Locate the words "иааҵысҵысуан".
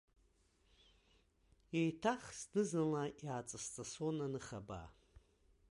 3.23-4.17